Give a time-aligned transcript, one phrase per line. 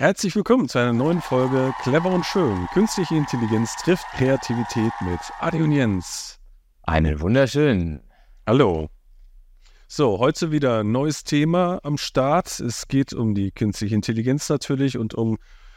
[0.00, 2.66] Herzlich willkommen zu einer neuen Folge Clever und Schön.
[2.72, 6.38] Künstliche Intelligenz trifft Kreativität mit Adi und Jens.
[6.84, 8.00] Einen wunderschönen.
[8.46, 8.88] Hallo.
[9.88, 12.60] So, heute wieder ein neues Thema am Start.
[12.60, 15.36] Es geht um die künstliche Intelligenz natürlich und um,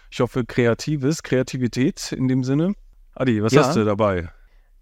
[0.10, 2.76] ich hoffe, Kreatives, Kreativität in dem Sinne.
[3.16, 3.66] Adi, was Ja.
[3.66, 4.30] hast du dabei?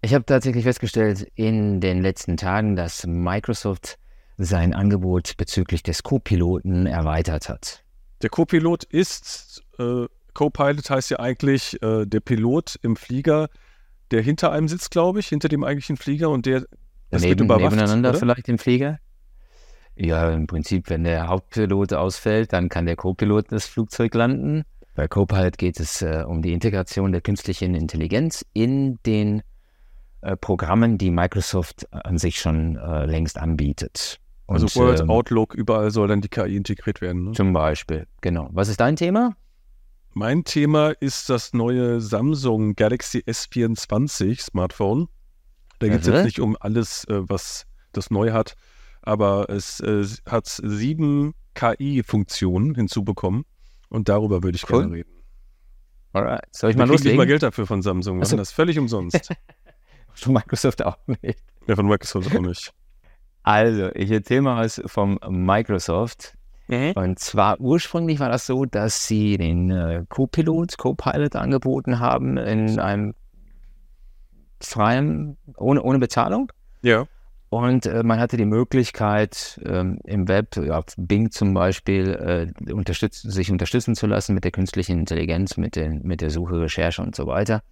[0.02, 3.98] Ich habe tatsächlich festgestellt in den letzten Tagen, dass Microsoft
[4.38, 7.82] sein Angebot bezüglich des Co-Piloten erweitert hat.
[8.22, 13.48] Der Co-Pilot ist, äh, Co-Pilot heißt ja eigentlich äh, der Pilot im Flieger,
[14.10, 16.66] der hinter einem sitzt, glaube ich, hinter dem eigentlichen Flieger und der
[17.10, 18.18] das wird Neben, überwacht, nebeneinander oder?
[18.18, 18.98] vielleicht im Flieger?
[19.96, 24.64] Ja, im Prinzip, wenn der Hauptpilot ausfällt, dann kann der Co-Pilot das Flugzeug landen.
[24.94, 29.42] Bei Copilot geht es äh, um die Integration der künstlichen Intelligenz in den
[30.20, 34.20] äh, Programmen, die Microsoft an sich schon äh, längst anbietet.
[34.52, 37.24] Also Und, Word, ähm, Outlook, überall soll dann die KI integriert werden.
[37.24, 37.32] Ne?
[37.32, 38.48] Zum Beispiel, genau.
[38.52, 39.36] Was ist dein Thema?
[40.14, 45.08] Mein Thema ist das neue Samsung Galaxy S24 Smartphone.
[45.78, 48.54] Da geht es jetzt nicht um alles, äh, was das neu hat,
[49.02, 53.44] aber es äh, hat sieben KI-Funktionen hinzubekommen
[53.88, 54.80] und darüber würde ich Cool.
[54.82, 55.10] gerne reden.
[56.12, 56.44] Alright.
[56.50, 57.26] Soll ich mal kriegen nicht mal loslegen?
[57.28, 58.36] Geld dafür von Samsung, wir Ach so.
[58.36, 59.30] machen das völlig umsonst.
[60.14, 61.42] Von Microsoft auch nicht.
[61.66, 62.74] ja, von Microsoft auch nicht.
[63.42, 66.34] Also, ich erzähle mal was vom Microsoft.
[66.94, 72.78] Und zwar ursprünglich war das so, dass sie den äh, Co-Pilot, Co-Pilot angeboten haben in
[72.78, 73.14] einem
[74.60, 76.52] freien, ohne, ohne Bezahlung.
[76.82, 77.06] Ja,
[77.52, 82.72] Und äh, man hatte die Möglichkeit, ähm, im Web, ja, auf Bing zum Beispiel, äh,
[82.72, 87.02] unterstütz sich unterstützen zu lassen mit der künstlichen Intelligenz, mit, den, mit der Suche, Recherche
[87.02, 87.62] und so weiter.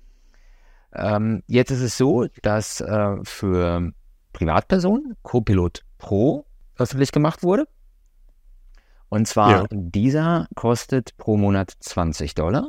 [0.94, 3.92] Ähm, jetzt ist es so, dass äh, für
[4.32, 6.44] Privatpersonen Copilot Pro
[6.76, 7.66] öffentlich gemacht wurde.
[9.08, 9.66] Und zwar Ja.
[9.70, 12.68] dieser kostet pro Monat 20 Dollar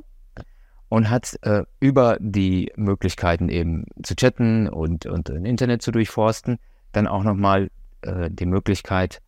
[0.90, 6.58] und hat äh, über die Möglichkeiten eben zu chatten und, und ein Internet zu durchforsten,
[6.91, 7.69] dann auch nochmal
[8.02, 9.22] äh, die Möglichkeit,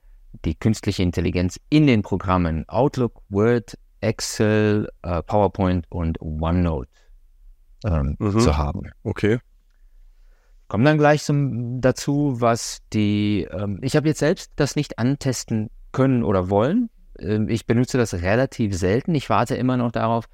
[0.43, 6.89] die künstliche Intelligenz in den Programmen Outlook, Word, Excel, äh, PowerPoint und OneNote
[7.85, 8.39] ähm, Mhm.
[8.39, 8.81] zu haben.
[9.03, 9.39] okay.
[10.67, 15.69] Kommen dann gleich zum, dazu, was die, ähm, ich habe jetzt selbst das nicht antesten
[15.91, 16.89] können oder wollen.
[17.19, 19.13] Ähm, ich benutze das relativ selten.
[19.15, 20.25] Ich warte immer noch darauf,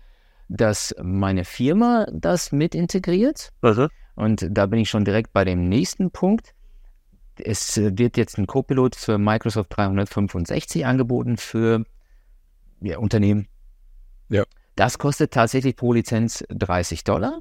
[0.48, 3.52] dass meine Firma das mit integriert.
[4.16, 6.54] Und da bin ich schon direkt bei dem nächsten Punkt.
[7.38, 11.84] Es äh, wird jetzt ein Copilot für Microsoft 365 angeboten für
[12.82, 13.48] ja, Unternehmen.
[14.30, 14.44] Ja.
[14.76, 17.40] Das kostet tatsächlich pro Lizenz 30 Dollar.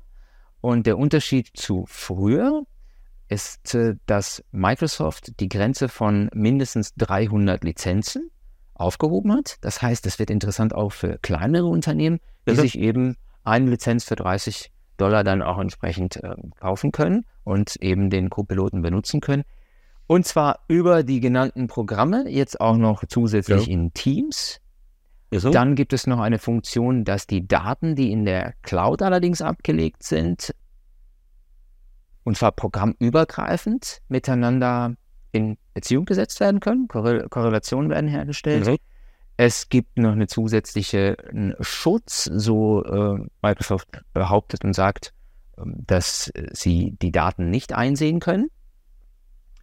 [0.61, 2.65] Und der Unterschied zu früher
[3.29, 8.31] ist, dass Microsoft die Grenze von mindestens 300 Lizenzen
[8.75, 9.57] aufgehoben hat.
[9.61, 12.57] Das heißt, es wird interessant auch für kleinere Unternehmen, die Mhm.
[12.57, 18.11] sich eben eine Lizenz für 30 Dollar dann auch entsprechend äh, kaufen können und eben
[18.11, 19.45] den Co-Piloten benutzen können.
[20.07, 23.73] Und zwar über die genannten Programme, jetzt auch noch zusätzlich Ja.
[23.73, 24.61] in Teams.
[25.31, 25.53] Mhm.
[25.53, 30.03] Dann gibt es noch eine Funktion, dass die Daten, die in der Cloud allerdings abgelegt
[30.03, 30.55] sind,
[32.29, 34.95] und zwar programmübergreifend miteinander
[35.33, 36.87] in Beziehung gesetzt werden können.
[36.87, 38.67] Korrel Korrelationen werden hergestellt.
[38.67, 38.77] Mhm.
[39.39, 41.17] Es gibt noch eine zusätzliche
[41.61, 45.15] Schutz, so äh, Microsoft behauptet und sagt,
[45.57, 48.51] ähm, dass äh, sie die Daten nicht einsehen können.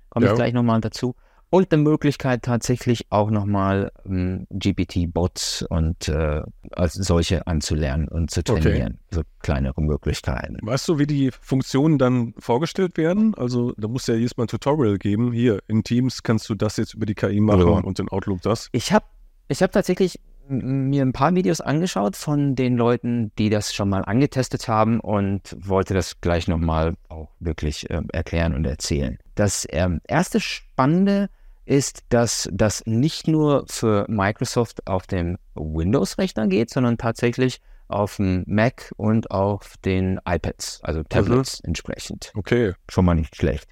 [0.10, 0.32] Komme Ja.
[0.32, 1.14] ich gleich nochmal dazu.
[1.56, 8.42] Und eine Möglichkeit tatsächlich auch nochmal ähm, GPT-Bots und äh, als solche anzulernen und zu
[8.42, 8.60] Okay.
[8.60, 9.00] trainieren.
[9.10, 10.58] So kleinere Möglichkeiten.
[10.62, 13.36] Weißt du, wie die Funktionen dann vorgestellt werden?
[13.36, 15.32] Also da muss ja jedes Mal ein Tutorial geben.
[15.32, 17.80] Hier, in Teams kannst du das jetzt über die KI machen Ja.
[17.80, 18.68] und in Outlook das.
[18.74, 19.06] Ich habe
[19.48, 24.02] ich hab tatsächlich mir ein paar Videos angeschaut von den Leuten, die das schon mal
[24.04, 29.18] angetestet haben und wollte das gleich nochmal auch wirklich ähm, erklären und erzählen.
[29.36, 31.30] Das ähm, erste Spannende
[31.66, 38.44] ist, dass das nicht nur für Microsoft auf dem Windows-Rechner geht, sondern tatsächlich auf dem
[38.48, 42.32] Mac und auf den iPads, also Tablets entsprechend.
[42.36, 42.74] Okay.
[42.90, 43.68] schon mal nicht schlecht.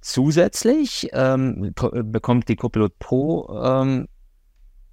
[0.00, 4.06] Zusätzlich ähm, ko- bekommt die Copilot Pro ähm,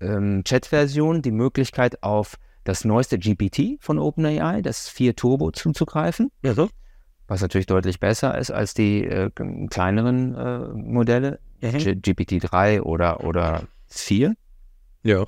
[0.01, 6.31] ähm, Chat-Version die Möglichkeit, auf das neueste GPT von OpenAI, das 4 Turbo, zuzugreifen,
[7.27, 9.29] was natürlich deutlich besser ist als die äh,
[9.69, 14.35] kleineren äh, Modelle, G- GPT-3 oder, oder 4.
[15.03, 15.25] Ja.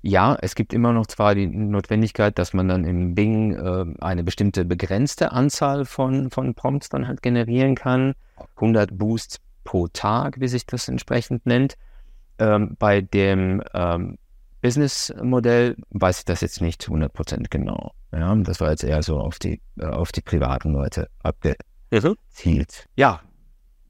[0.00, 4.22] Ja, es gibt immer noch zwar die Notwendigkeit, dass man dann im Bing äh, eine
[4.22, 8.14] bestimmte begrenzte Anzahl von, von Prompts dann halt generieren kann.
[8.56, 11.74] 100 Boosts pro Tag, wie sich das entsprechend nennt.
[12.38, 14.16] Ähm, bei dem ähm,
[14.62, 17.92] Businessmodell weiß ich das jetzt nicht 100% genau.
[18.12, 21.58] Ja, das war jetzt eher so auf die, äh, auf die privaten Leute abgezielt.
[22.96, 23.20] Ja,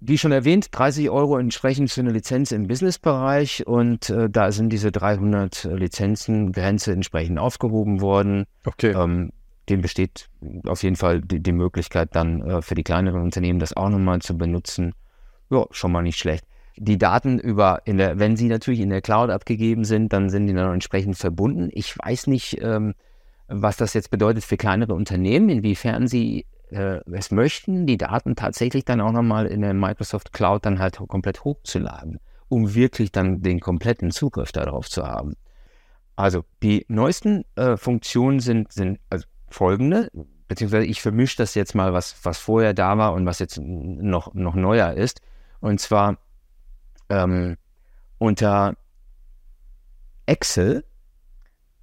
[0.00, 4.72] wie schon erwähnt, 30 Euro entsprechend für eine Lizenz im Businessbereich und äh, da sind
[4.72, 8.44] diese 300 Lizenzen Grenze entsprechend aufgehoben worden.
[8.64, 8.92] Okay.
[8.92, 9.32] Ähm,
[9.68, 10.28] dem besteht
[10.66, 14.20] auf jeden Fall die, die Möglichkeit, dann äh, für die kleineren Unternehmen das auch nochmal
[14.20, 14.94] zu benutzen.
[15.50, 16.44] Ja, schon mal nicht schlecht.
[16.76, 20.46] Die Daten über, in der, wenn sie natürlich in der Cloud abgegeben sind, dann sind
[20.46, 21.70] die dann entsprechend verbunden.
[21.72, 22.94] Ich weiß nicht, ähm,
[23.48, 28.84] was das jetzt bedeutet für kleinere Unternehmen, inwiefern sie äh, es möchten, die Daten tatsächlich
[28.84, 33.60] dann auch nochmal in der Microsoft Cloud dann halt komplett hochzuladen, um wirklich dann den
[33.60, 35.34] kompletten Zugriff darauf zu haben.
[36.16, 40.10] Also die neuesten äh, Funktionen sind, sind also folgende,
[40.48, 44.34] beziehungsweise ich vermische das jetzt mal, was, was vorher da war und was jetzt noch,
[44.34, 45.20] noch neuer ist.
[45.60, 46.18] Und zwar
[47.08, 47.56] ähm,
[48.18, 48.76] unter
[50.26, 50.84] Excel,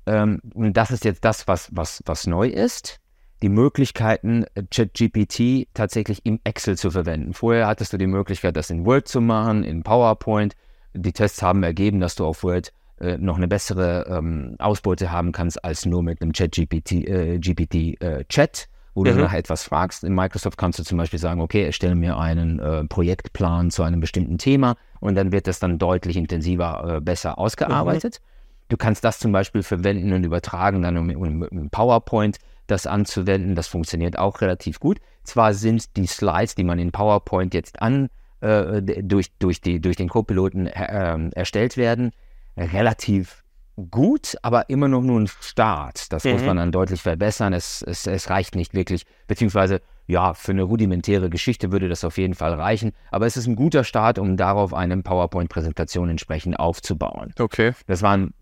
[0.05, 2.99] ähm, und das ist jetzt das, was, was, was neu ist,
[3.45, 7.35] die Möglichkeiten, ChatGPT tatsächlich im Excel zu verwenden.
[7.35, 10.55] Vorher hattest du die Möglichkeit, das in Word zu machen, in PowerPoint.
[10.95, 15.31] Die Tests haben ergeben, dass du auf Word äh, noch eine bessere ähm, Ausbeute haben
[15.31, 19.09] kannst als nur mit einem ChatGPT äh, GPT, äh, Chat, wo mhm.
[19.09, 20.03] du nach etwas fragst.
[20.03, 23.99] In Microsoft kannst du zum Beispiel sagen, okay, erstelle mir einen äh, Projektplan zu einem
[23.99, 28.21] bestimmten Thema und dann wird das dann deutlich intensiver, äh, besser ausgearbeitet.
[28.23, 28.29] Mhm.
[28.69, 33.55] Du kannst das zum Beispiel verwenden und übertragen, dann um, um PowerPoint das anzuwenden.
[33.55, 34.99] Das funktioniert auch relativ gut.
[35.23, 38.09] Zwar sind die Slides, die man in PowerPoint jetzt an
[38.41, 42.11] äh, durch, durch, die, durch den Co-Piloten äh, erstellt werden,
[42.57, 43.43] relativ
[43.91, 46.11] gut, aber immer noch nur ein Start.
[46.13, 46.31] Das mhm.
[46.33, 47.53] muss man dann deutlich verbessern.
[47.53, 52.17] Es, es, es reicht nicht wirklich, beziehungsweise ja, für eine rudimentäre Geschichte würde das auf
[52.17, 52.91] jeden Fall reichen.
[53.09, 57.33] Aber es ist ein guter Start, um darauf eine PowerPoint-Präsentation entsprechend aufzubauen.
[57.39, 57.73] Okay.
[57.87, 58.33] Das waren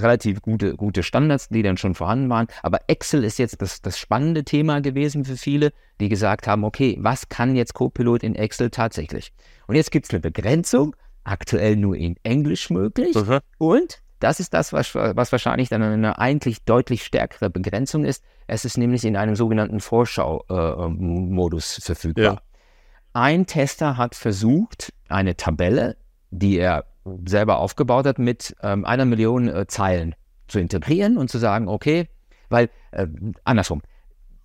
[0.00, 2.46] relativ gute, gute Standards, die dann schon vorhanden waren.
[2.62, 6.96] Aber Excel ist jetzt das, das spannende Thema gewesen für viele, die gesagt haben, okay,
[7.00, 9.32] was kann jetzt Copilot in Excel tatsächlich?
[9.66, 13.14] Und jetzt gibt es eine Begrenzung, aktuell nur in Englisch möglich.
[13.14, 13.40] Mhm.
[13.58, 18.24] Und das ist das, was, was wahrscheinlich dann eine eigentlich deutlich stärkere Begrenzung ist.
[18.46, 22.24] Es ist nämlich in einem sogenannten Vorschau-Modus äh, verfügbar.
[22.24, 22.40] Ja.
[23.12, 25.96] Ein Tester hat versucht, eine Tabelle,
[26.30, 26.84] die er
[27.26, 30.14] selber aufgebaut hat, mit ähm, einer Million äh, Zeilen
[30.46, 32.08] zu integrieren und zu sagen, okay,
[32.48, 33.06] weil äh,
[33.44, 33.82] andersrum,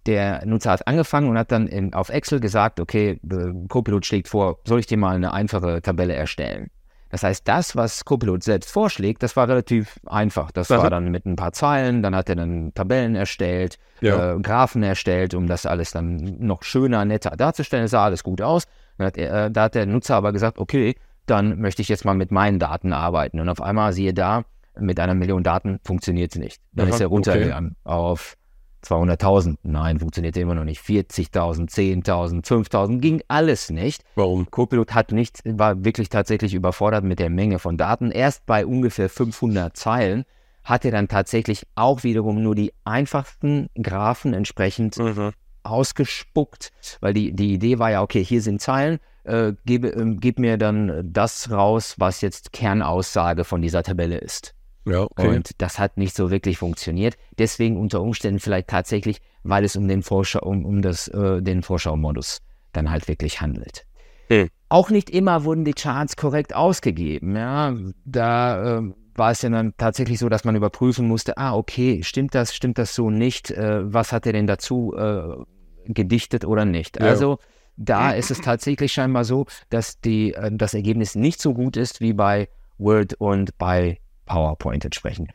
[0.06, 4.27] der Nutzer hat angefangen und hat dann in, auf Excel gesagt, okay, äh, Copilot schlägt
[4.27, 6.69] vor, soll ich dir mal eine einfache Tabelle erstellen?
[7.13, 10.51] Das heißt, das, was Copilot selbst vorschlägt, das war relativ einfach.
[10.51, 10.81] Das Aha.
[10.81, 14.33] war dann mit ein paar Zeilen, dann hat er dann Tabellen erstellt, ja.
[14.33, 17.86] äh, Graphen erstellt, um das alles dann noch schöner, netter darzustellen.
[17.86, 18.63] Es sah alles gut aus.
[18.98, 20.95] Hat er, äh, da hat der Nutzer aber gesagt, okay,
[21.25, 23.40] dann möchte ich jetzt mal mit meinen Daten arbeiten.
[23.40, 24.44] Und auf einmal siehe da,
[24.80, 26.62] mit einer Million Daten funktioniert es nicht.
[26.72, 27.96] Dann Aha, ist er runtergegangen okay.
[27.96, 28.38] auf
[28.84, 29.56] 200.000.
[29.64, 30.81] Nein, funktioniert immer noch nicht.
[30.81, 34.04] 40.000, 10.000, 5.000, ging alles nicht.
[34.16, 34.50] Warum?
[34.50, 38.12] Copilot hat nicht, war wirklich tatsächlich überfordert mit der Menge von Daten.
[38.12, 40.26] Erst bei ungefähr 500 Zeilen
[40.64, 45.31] hat er dann tatsächlich auch wiederum nur die einfachsten Graphen entsprechend mhm.
[45.64, 46.72] ausgespuckt,
[47.02, 50.58] weil die, die Idee war ja, okay, hier sind Zeilen, äh, gib, äh, gib mir
[50.58, 54.54] dann das raus, was jetzt Kernaussage von dieser Tabelle ist.
[54.86, 55.28] Ja, okay.
[55.28, 57.16] Und das hat nicht so wirklich funktioniert.
[57.38, 61.64] Deswegen unter Umständen vielleicht tatsächlich, weil es um den Vorschau, um, um das, äh, den
[61.64, 62.42] Vorschau-Modus
[62.74, 63.86] dann halt wirklich handelt.
[64.28, 64.50] Hm.
[64.69, 67.36] Auch nicht immer wurden die Charts korrekt ausgegeben.
[67.36, 72.02] Ja, da äh, war es ja dann tatsächlich so, dass man überprüfen musste, ah, okay,
[72.04, 73.52] stimmt das, stimmt das so nicht?
[73.52, 75.44] Äh, was hat er denn dazu äh,
[75.86, 77.00] gedichtet oder nicht?
[77.00, 77.07] Ja.
[77.07, 77.38] Also
[77.77, 82.01] da ist es tatsächlich scheinbar so, dass die, äh, das Ergebnis nicht so gut ist
[82.01, 85.31] wie bei Word und bei PowerPoint entsprechend.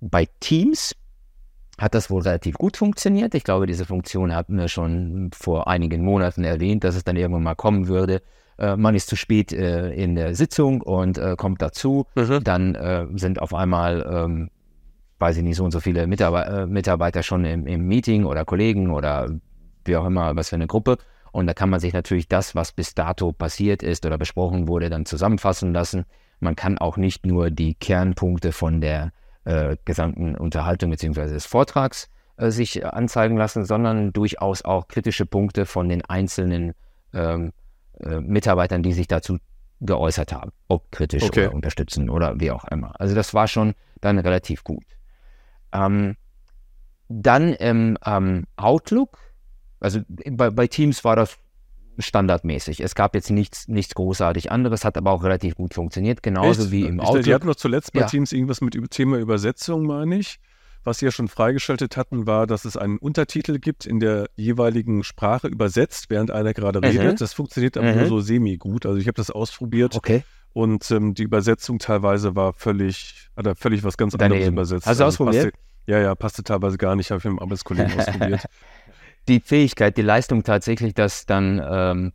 [0.00, 0.94] Bei Teams
[1.78, 3.34] hat das wohl relativ gut funktioniert.
[3.34, 7.42] Ich glaube, diese Funktion hatten wir schon vor einigen Monaten erwähnt, dass es dann irgendwann
[7.42, 8.22] mal kommen würde.
[8.58, 12.06] Äh, man ist zu spät äh, in der Sitzung und äh, kommt dazu.
[12.14, 12.42] Mhm.
[12.44, 14.50] Dann äh, sind auf einmal, ähm,
[15.18, 18.44] weiß ich nicht, so und so viele Mitarbeiter, äh, Mitarbeiter schon im, im, Meeting oder
[18.44, 19.30] Kollegen oder
[19.84, 20.96] wie auch immer, was für eine Gruppe.
[21.36, 24.88] Und da kann man sich natürlich das, was bis dato passiert ist oder besprochen wurde,
[24.88, 26.06] dann zusammenfassen lassen.
[26.40, 29.12] Man kann auch nicht nur die Kernpunkte von der
[29.44, 31.34] äh, gesamten Unterhaltung bzw.
[31.34, 36.72] des Vortrags äh, sich anzeigen lassen, sondern durchaus auch kritische Punkte von den einzelnen
[37.12, 37.52] ähm,
[38.00, 39.36] äh, Mitarbeitern, die sich dazu
[39.82, 41.48] geäußert haben, ob kritisch okay.
[41.48, 42.98] oder unterstützen oder wie auch immer.
[42.98, 44.86] Also das war schon dann relativ gut.
[45.70, 46.16] Ähm,
[47.10, 49.18] dann im ähm, Outlook,
[49.80, 51.36] also bei, bei Teams war das
[51.98, 52.80] standardmäßig.
[52.80, 56.70] Es gab jetzt nichts, nichts großartig anderes, hat aber auch relativ gut funktioniert, genauso Echt?
[56.70, 57.22] wie im Ich, Auto.
[57.22, 58.06] die hatten noch zuletzt bei Ja.
[58.06, 60.38] Teams irgendwas mit Thema Übersetzung, meine ich.
[60.84, 65.02] Was sie ja schon freigeschaltet hatten, war, dass es einen Untertitel gibt in der jeweiligen
[65.02, 66.84] Sprache übersetzt, während einer gerade Mhm.
[66.84, 67.20] redet.
[67.20, 67.96] Das funktioniert aber Mhm.
[67.98, 68.86] nur so semi-gut.
[68.86, 70.22] Also ich habe das ausprobiert Okay.
[70.52, 74.52] und ähm, die Übersetzung teilweise war völlig, hat er völlig was ganz anderes Daneben.
[74.54, 74.86] übersetzt.
[74.86, 75.54] Hast du Also ausprobiert?
[75.54, 78.44] Passte, ja, ja, passte teilweise gar nicht, habe ich mit einem Arbeitskollegen ausprobiert.
[79.28, 82.12] die Fähigkeit, die Leistung tatsächlich, dass dann ähm,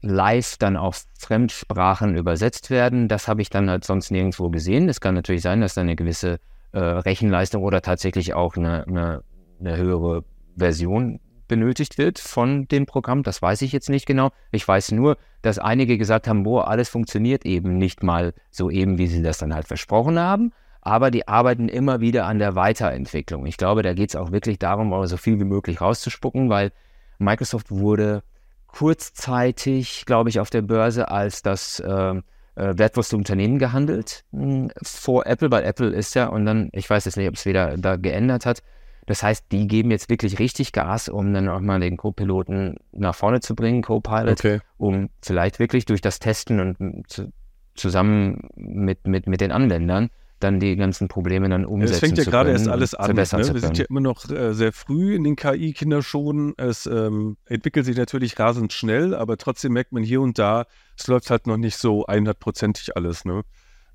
[0.00, 4.88] live dann auf Fremdsprachen übersetzt werden, das habe ich dann halt sonst nirgendwo gesehen.
[4.88, 6.38] Es kann natürlich sein, dass da eine gewisse
[6.72, 9.22] äh, Rechenleistung oder tatsächlich auch eine, eine,
[9.60, 10.24] eine höhere
[10.56, 13.22] Version benötigt wird von dem Programm.
[13.22, 14.30] Das weiß ich jetzt nicht genau.
[14.50, 18.98] Ich weiß nur, dass einige gesagt haben, boah, alles funktioniert eben nicht mal so eben,
[18.98, 20.52] wie sie das dann halt versprochen haben.
[20.86, 23.44] Aber die arbeiten immer wieder an der Weiterentwicklung.
[23.46, 26.70] Ich glaube, da geht es auch wirklich darum, so viel wie möglich rauszuspucken, weil
[27.18, 28.22] Microsoft wurde
[28.68, 32.22] kurzzeitig, glaube ich, auf der Börse als das ähm,
[32.54, 37.04] äh, wertvollste Unternehmen gehandelt mh, vor Apple, weil Apple ist ja, und dann, ich weiß
[37.06, 38.62] jetzt nicht, ob es wieder da geändert hat.
[39.06, 43.16] Das heißt, die geben jetzt wirklich richtig Gas, um dann auch mal den Co-Piloten nach
[43.16, 44.60] vorne zu bringen, Co-Pilot, Okay.
[44.78, 47.32] um vielleicht wirklich durch das Testen und m, zu,
[47.74, 52.24] zusammen mit, mit, mit den Anwendern dann die ganzen Probleme dann umsetzen Es fängt ja
[52.24, 53.14] gerade erst alles an.
[53.14, 53.16] Ne?
[53.16, 56.54] Wir sind ja immer noch äh, sehr früh in den KI-Kinderschuhen.
[56.58, 60.66] Es ähm, entwickelt sich natürlich rasend schnell, aber trotzdem merkt man hier und da,
[60.98, 63.24] es läuft halt noch nicht so 100%ig alles.
[63.24, 63.42] Ne?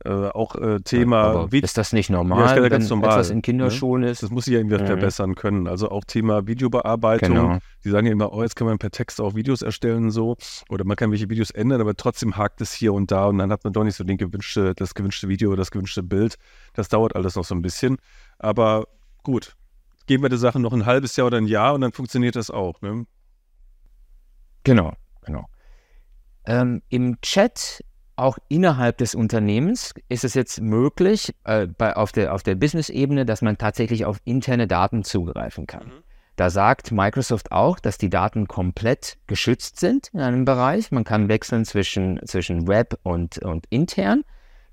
[0.03, 2.89] Äh, auch äh, Thema Aber Vid- ist das nicht Ja, normal, ist ja wenn ganz
[2.89, 3.41] normal, etwas in ne?
[3.43, 4.23] Kinderschuhen ist?
[4.23, 4.87] Das muss sich ja irgendwie Mhm.
[4.87, 5.67] verbessern können.
[5.67, 7.29] Also auch Thema Videobearbeitung.
[7.35, 7.57] Genau.
[7.83, 10.37] Die sagen ja immer, oh, jetzt kann man per Text auch Videos erstellen und so.
[10.69, 13.51] Oder man kann welche Videos ändern, aber trotzdem hakt es hier und da und dann
[13.51, 16.35] hat man doch nicht so den gewünschte, das gewünschte Video oder das gewünschte Bild.
[16.73, 17.97] Das dauert alles noch so ein bisschen.
[18.39, 18.87] Aber
[19.23, 19.55] gut,
[20.07, 22.49] geben wir der Sache noch ein halbes Jahr oder ein Jahr und dann funktioniert das
[22.49, 22.81] auch.
[22.81, 23.05] Ne?
[24.63, 24.93] Genau,
[25.23, 25.45] genau.
[26.45, 27.83] Ähm, Im Chat,
[28.15, 33.25] auch innerhalb des Unternehmens, ist es jetzt möglich, äh, bei, auf der, auf der Business-Ebene,
[33.25, 35.87] dass man tatsächlich auf interne Daten zugreifen kann.
[35.87, 36.03] Mhm.
[36.35, 40.91] Da sagt Microsoft auch, dass die Daten komplett geschützt sind in einem Bereich.
[40.91, 44.23] Man kann wechseln zwischen, zwischen Web und, und intern,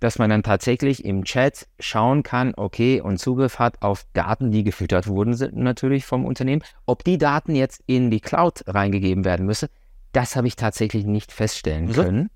[0.01, 4.63] dass man dann tatsächlich im Chat schauen kann, okay, und Zugriff hat auf Daten, die
[4.63, 6.63] gefüttert wurden, sind natürlich vom Unternehmen.
[6.87, 9.69] Ob die Daten jetzt in die Cloud reingegeben werden müssen,
[10.13, 11.93] das habe ich tatsächlich nicht feststellen Mhm.
[11.93, 12.31] können.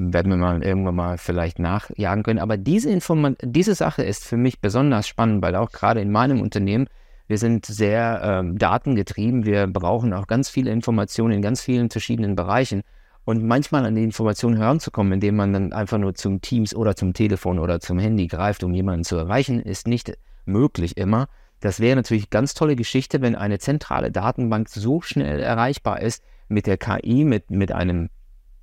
[0.00, 2.38] Werden wir mal irgendwann mal vielleicht nachjagen können.
[2.38, 6.40] Aber diese, Informa diese Sache ist für mich besonders spannend, weil auch gerade in meinem
[6.40, 6.86] Unternehmen,
[7.26, 9.44] wir sind sehr ähm, datengetrieben.
[9.44, 12.82] Wir brauchen auch ganz viele Informationen in ganz vielen verschiedenen Bereichen.
[13.24, 17.12] Und manchmal an die Informationen heranzukommen, indem man dann einfach nur zum Teams oder zum
[17.12, 21.28] Telefon oder zum Handy greift, um jemanden zu erreichen, ist nicht möglich immer.
[21.60, 26.66] Das wäre natürlich ganz tolle Geschichte, wenn eine zentrale Datenbank so schnell erreichbar ist mit
[26.66, 28.10] der KI, mit, mit einem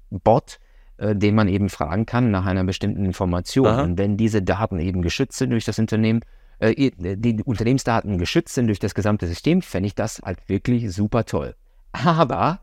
[0.09, 0.59] Bot,
[0.97, 3.67] äh, den man eben fragen kann nach einer bestimmten Information.
[3.67, 3.81] Aha.
[3.83, 6.21] Und wenn diese Daten eben geschützt sind durch das Unternehmen,
[6.59, 11.25] äh, die Unternehmensdaten geschützt sind durch das gesamte System, fände ich das halt wirklich super
[11.25, 11.55] toll.
[11.91, 12.59] Aber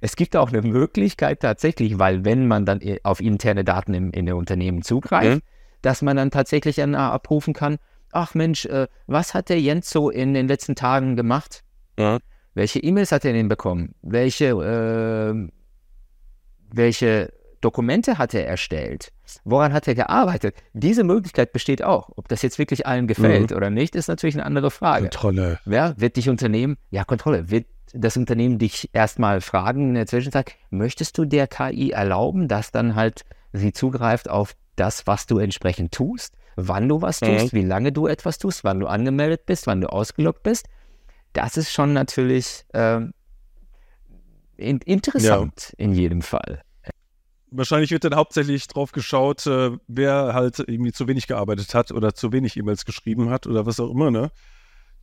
[0.00, 4.10] es gibt auch eine Möglichkeit tatsächlich, weil wenn man dann i- auf interne Daten im,
[4.12, 5.42] in der Unternehmen zugreift, Mhm.
[5.82, 7.78] dass man dann tatsächlich dann äh, abrufen kann,
[8.12, 11.62] ach Mensch, äh, was hat der Jens so in den letzten Tagen gemacht?
[11.98, 12.18] Ja.
[12.54, 13.94] Welche E-Mails hat er denn bekommen?
[14.02, 15.48] Welche, äh,
[16.70, 17.32] welche
[17.62, 19.12] Dokumente hat er erstellt?
[19.44, 20.56] Woran hat er gearbeitet?
[20.74, 22.10] Diese Möglichkeit besteht auch.
[22.16, 25.04] Ob das jetzt wirklich allen gefällt oder nicht, ist natürlich eine andere Frage.
[25.04, 25.60] Kontrolle.
[25.64, 30.52] Wer wird dich Unternehmen, ja, Kontrolle, wird das Unternehmen dich erstmal fragen in der Zwischenzeit,
[30.70, 35.92] möchtest du der KI erlauben, dass dann halt sie zugreift auf das, was du entsprechend
[35.92, 39.80] tust, wann du was tust, wie lange du etwas tust, wann du angemeldet bist, wann
[39.80, 40.66] du ausgeloggt bist?
[41.32, 43.12] Das ist schon natürlich ähm,
[44.56, 46.62] in, interessant in jedem Fall.
[47.54, 52.14] Wahrscheinlich wird dann hauptsächlich drauf geschaut, äh, wer halt irgendwie zu wenig gearbeitet hat oder
[52.14, 54.30] zu wenig E-Mails geschrieben hat oder was auch immer, ne?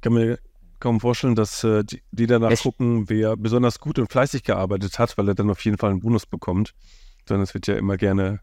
[0.01, 0.39] Kann mir
[0.79, 4.97] kaum vorstellen, dass äh, die, die danach Es- gucken, wer besonders gut und fleißig gearbeitet
[4.97, 6.73] hat, weil er dann auf jeden Fall einen Bonus bekommt.
[7.27, 8.39] Sondern es wird ja immer gerne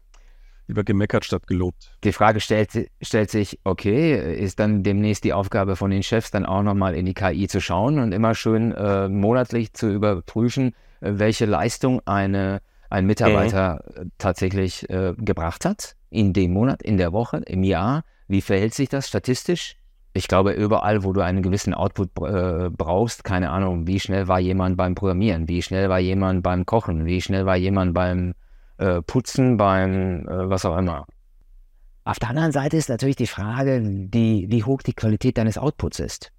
[0.67, 1.97] lieber gemeckert statt gelobt.
[2.03, 6.45] Die Frage stellt, stellt sich, okay, ist dann demnächst die Aufgabe von den Chefs dann
[6.45, 11.13] auch nochmal in die KI zu schauen und immer schön äh, monatlich zu überprüfen, äh,
[11.15, 17.13] welche Leistung eine, ein Mitarbeiter äh, tatsächlich äh, gebracht hat in dem Monat, in der
[17.13, 18.03] Woche, im Jahr.
[18.27, 19.75] Wie verhält sich das statistisch?
[20.13, 24.39] Ich glaube, überall, wo du einen gewissen Output äh, brauchst, keine Ahnung, wie schnell war
[24.39, 28.33] jemand beim Programmieren, wie schnell war jemand beim Kochen, wie schnell war jemand beim
[28.77, 31.05] äh, Putzen, beim äh, was auch immer.
[32.03, 35.99] Auf der anderen Seite ist natürlich die Frage, die, wie hoch die Qualität deines Outputs
[35.99, 36.31] ist.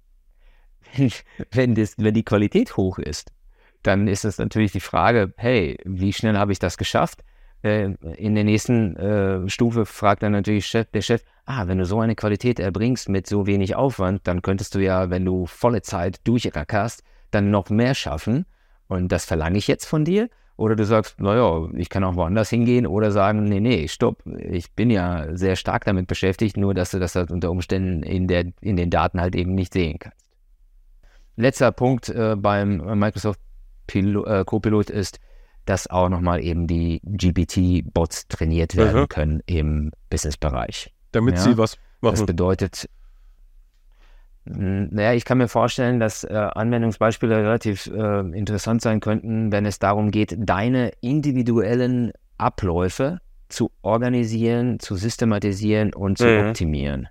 [1.51, 3.31] Wenn, das, wenn die Qualität hoch ist,
[3.83, 7.23] dann ist es natürlich die Frage, hey, wie schnell habe ich das geschafft?
[7.61, 11.85] Äh, in der nächsten äh, Stufe fragt dann natürlich Chef, der Chef, ah, wenn du
[11.85, 15.81] so eine Qualität erbringst mit so wenig Aufwand, dann könntest du ja, wenn du volle
[15.81, 18.45] Zeit durchrackerst, dann noch mehr schaffen.
[18.87, 20.29] Und das verlange ich jetzt von dir.
[20.57, 24.73] Oder du sagst, naja, ich kann auch woanders hingehen oder sagen, nee, nee, stopp, ich
[24.73, 28.51] bin ja sehr stark damit beschäftigt, nur dass du das halt unter Umständen in, der,
[28.59, 30.17] in den Daten halt eben nicht sehen kannst.
[31.37, 33.39] Letzter Punkt äh, beim Microsoft
[33.89, 35.19] Pilo, äh, Copilot ist,
[35.65, 39.09] dass auch nochmal eben die GPT-Bots trainiert werden mhm.
[39.09, 40.93] können im Business-Bereich.
[41.11, 41.41] Damit ja?
[41.41, 42.15] sie was machen.
[42.15, 42.89] Das bedeutet,
[44.45, 49.79] naja, ich kann mir vorstellen, dass äh, Anwendungsbeispiele relativ äh, interessant sein könnten, wenn es
[49.79, 56.47] darum geht, deine individuellen Abläufe zu organisieren, zu systematisieren und zu mhm.
[56.47, 57.07] optimieren.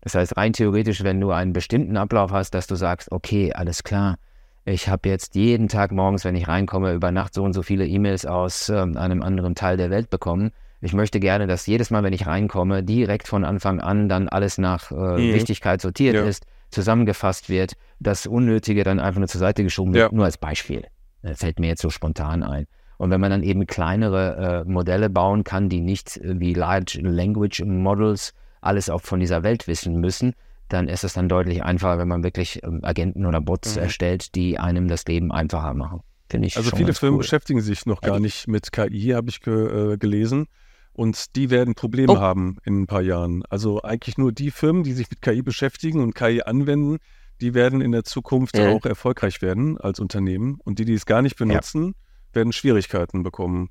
[0.00, 3.84] Das heißt, rein theoretisch, wenn du einen bestimmten Ablauf hast, dass du sagst, okay, alles
[3.84, 4.16] klar,
[4.64, 7.86] ich habe jetzt jeden Tag morgens, wenn ich reinkomme, über Nacht so und so viele
[7.86, 10.50] E-Mails aus äh, einem anderen Teil der Welt bekommen.
[10.82, 14.58] Ich möchte gerne, dass jedes Mal, wenn ich reinkomme, direkt von Anfang an dann alles
[14.58, 15.34] nach äh, mhm.
[15.34, 16.24] Wichtigkeit sortiert ja.
[16.24, 20.10] ist, zusammengefasst wird, das Unnötige dann einfach nur zur Seite geschoben wird.
[20.10, 20.16] Ja.
[20.16, 20.86] Nur als Beispiel.
[21.22, 22.66] Das fällt mir jetzt so spontan ein.
[22.96, 27.00] Und wenn man dann eben kleinere äh, Modelle bauen kann, die nicht äh, wie Large
[27.02, 30.34] Language Models alles auch von dieser Welt wissen müssen,
[30.72, 33.82] dann ist es dann deutlich einfacher, wenn man wirklich ähm, Agenten oder Bots mhm.
[33.82, 36.00] erstellt, die einem das Leben einfacher machen.
[36.30, 37.22] Finde ich Also viele Firmen cool.
[37.22, 40.46] beschäftigen sich noch gar also nicht mit KI, habe ich ge, äh, gelesen.
[40.92, 42.18] Und die werden Probleme oh.
[42.18, 43.44] haben in ein paar Jahren.
[43.48, 46.98] Also eigentlich nur die Firmen, die sich mit KI beschäftigen und KI anwenden,
[47.40, 48.70] die werden in der Zukunft ja.
[48.70, 50.58] auch erfolgreich werden als Unternehmen.
[50.62, 52.34] Und die, die es gar nicht benutzen, ja.
[52.34, 53.70] werden Schwierigkeiten bekommen.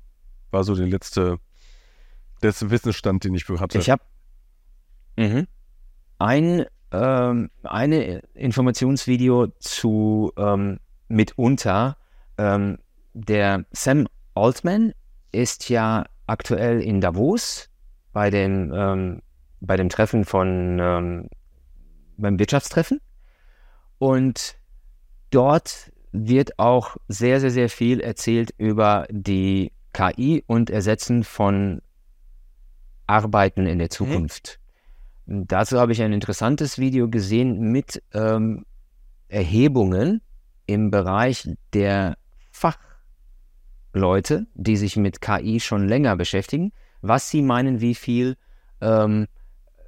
[0.50, 1.38] War so der letzte
[2.40, 3.78] das Wissensstand, den ich hatte.
[3.78, 4.02] Ich habe
[5.16, 5.46] mhm.
[6.18, 10.78] ein ähm, eine Informationsvideo zu ähm,
[11.08, 11.96] mitunter.
[12.38, 12.78] Ähm,
[13.12, 14.92] der Sam Altman
[15.32, 17.68] ist ja aktuell in Davos
[18.12, 19.22] bei dem, ähm,
[19.60, 21.28] bei dem Treffen von ähm,
[22.16, 23.00] beim Wirtschaftstreffen.
[23.98, 24.56] Und
[25.30, 31.82] dort wird auch sehr, sehr, sehr viel erzählt über die KI und Ersetzen von
[33.06, 33.90] Arbeiten in der mhm.
[33.90, 34.59] Zukunft.
[35.32, 38.66] Dazu habe ich ein interessantes Video gesehen mit ähm,
[39.28, 40.22] Erhebungen
[40.66, 42.16] im Bereich der
[42.50, 48.38] Fachleute, die sich mit KI schon länger beschäftigen, was sie meinen, wie viel
[48.80, 49.28] ähm,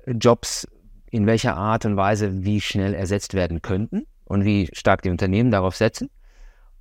[0.07, 0.69] Jobs
[1.11, 5.51] in welcher Art und Weise wie schnell ersetzt werden könnten und wie stark die Unternehmen
[5.51, 6.09] darauf setzen.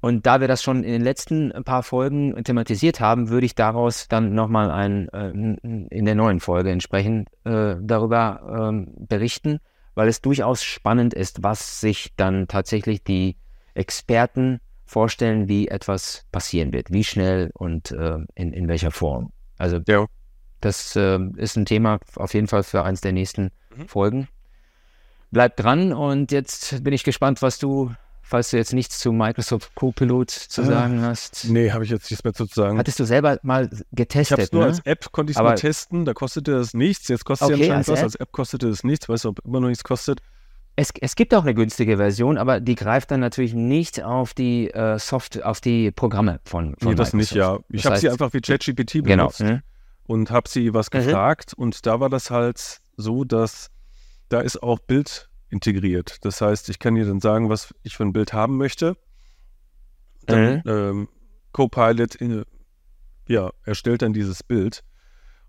[0.01, 4.07] Und da wir das schon in den letzten paar Folgen thematisiert haben, würde ich daraus
[4.07, 9.59] dann nochmal ein, äh, in der neuen Folge entsprechend äh, darüber äh, berichten,
[9.93, 13.37] weil es durchaus spannend ist, was sich dann tatsächlich die
[13.75, 19.31] Experten vorstellen, wie etwas passieren wird, wie schnell und äh, in, in welcher Form.
[19.57, 20.05] Also ja.
[20.61, 23.87] das äh, ist ein Thema auf jeden Fall für eins der nächsten mhm.
[23.87, 24.27] Folgen.
[25.29, 29.75] Bleibt dran und jetzt bin ich gespannt, was du falls du jetzt nichts zu Microsoft
[29.75, 31.45] Copilot zu ah, sagen hast.
[31.49, 32.77] Nee, habe ich jetzt nichts mehr zu sagen.
[32.77, 34.39] Hattest du selber mal getestet?
[34.39, 34.69] Ich habe nur ne?
[34.69, 37.07] als App, konnte ich es mal testen, da kostete das nichts.
[37.07, 38.05] Jetzt kostet okay, es anscheinend als was, App?
[38.05, 39.10] als App kostete es nichts.
[39.10, 40.21] Weißt du, ob immer noch nichts kostet?
[40.77, 44.71] Es, es, gibt auch eine günstige Version, aber die greift dann natürlich nicht auf die
[44.71, 47.13] äh, Soft, auf die Programme von, von Nee, das Microsoft.
[47.13, 47.60] nicht, ja.
[47.69, 49.60] Ich habe sie einfach wie ChatGPT genau, benutzt genau.
[50.07, 50.99] und habe sie was mhm.
[50.99, 53.69] gefragt und da war das halt so, dass
[54.29, 56.17] da ist auch Bild integriert.
[56.21, 58.97] Das heißt, ich kann dir dann sagen, was ich für ein Bild haben möchte.
[60.25, 60.61] Dann mhm.
[60.65, 61.09] ähm,
[61.51, 62.43] Copilot in,
[63.27, 64.83] ja, erstellt dann dieses Bild.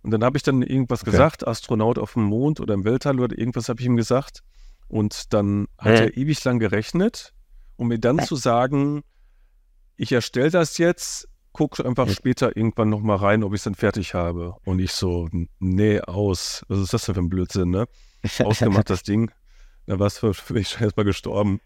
[0.03, 1.13] Und dann habe ich dann irgendwas okay.
[1.13, 4.43] gesagt, Astronaut auf dem Mond oder im Weltall oder irgendwas habe ich ihm gesagt.
[4.89, 5.99] Und dann hat mhm.
[5.99, 7.33] er ewig lang gerechnet,
[7.77, 9.03] um mir dann zu sagen,
[9.97, 12.13] ich erstelle das jetzt, guck einfach mhm.
[12.13, 14.57] später irgendwann nochmal rein, ob ich es dann fertig habe.
[14.65, 15.29] Und ich so,
[15.61, 16.65] nee, aus.
[16.69, 17.87] Was ist das denn für ein Blödsinn, ne?
[18.45, 19.31] Ausgemacht das Ding.
[19.87, 21.61] Da war es für, mich erstmal gestorben.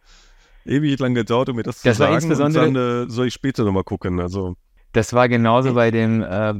[0.64, 2.14] Ewig lang gedauert, um mir das, das zu sagen.
[2.14, 4.20] Insbesondere, und dann äh, soll ich später nochmal gucken.
[4.20, 4.56] Also.
[4.92, 6.54] Das war genauso bei dem, äh,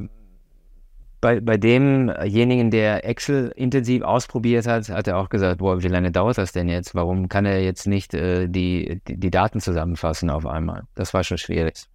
[1.21, 6.13] bei, bei demjenigen, der Excel intensiv ausprobiert hat, hat er auch gesagt, boah, wie lange
[6.13, 6.95] dauert das denn jetzt?
[6.95, 10.85] Warum kann er jetzt nicht äh, die, die, die Daten zusammenfassen auf einmal?
[10.95, 11.87] Das war schon schwierig.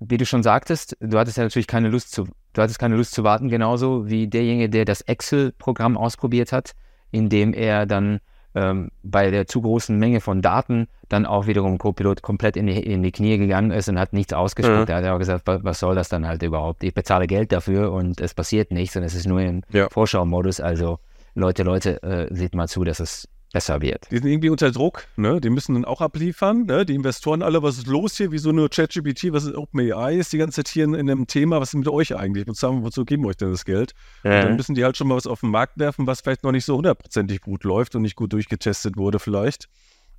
[0.00, 3.12] Wie du schon sagtest, du hattest ja natürlich keine Lust zu, du hattest keine Lust
[3.12, 6.72] zu warten, genauso wie derjenige, der das Excel-Programm ausprobiert hat,
[7.10, 8.20] indem er dann
[8.54, 12.78] ähm, bei der zu großen Menge von Daten dann auch wiederum Copilot komplett in die,
[12.78, 14.82] in die Knie gegangen ist und hat nichts ausgesprochen.
[14.82, 14.88] Mhm.
[14.88, 16.84] Er hat auch gesagt, was soll das dann halt überhaupt?
[16.84, 19.88] Ich bezahle Geld dafür und es passiert nichts und es ist nur im ja.
[19.90, 20.60] Vorschau-Modus.
[20.60, 20.98] Also
[21.34, 24.10] Leute, Leute, äh, seht mal zu, dass es besser wird.
[24.10, 25.40] Die sind irgendwie unter Druck, ne?
[25.40, 26.84] Die müssen dann auch abliefern, ne?
[26.84, 28.32] Die Investoren alle, was ist los hier?
[28.32, 29.32] Wieso nur ChatGPT?
[29.32, 30.16] Was ist OpenAI?
[30.16, 31.60] Ist die ganze Zeit hier in, in einem Thema?
[31.60, 32.48] Was ist mit euch eigentlich?
[32.48, 33.94] Wozu, wozu geben wir euch denn das Geld?
[34.24, 36.50] Und dann müssen die halt schon mal was auf den Markt werfen, was vielleicht noch
[36.50, 39.68] nicht so hundertprozentig gut läuft und nicht gut durchgetestet wurde, vielleicht.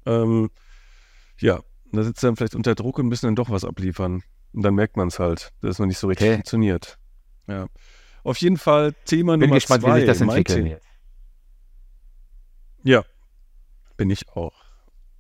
[0.06, 0.50] Ähm,
[1.42, 1.60] ja,
[1.92, 4.24] da sitzt dann vielleicht unter Druck und müssen dann doch was abliefern.
[4.54, 6.36] Und dann merkt man es halt, dass es noch nicht so richtig Okay.
[6.36, 6.98] funktioniert.
[7.48, 7.68] Ja.
[8.24, 9.98] Auf jeden Fall Thema Bin Nummer gespannt, zwei.
[9.98, 10.82] wie sich das wird.
[12.84, 13.04] Ja,
[13.98, 14.54] bin ich auch.